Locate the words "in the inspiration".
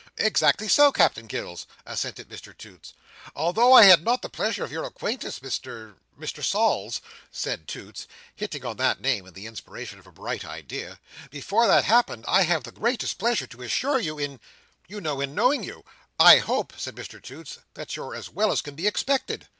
9.27-9.99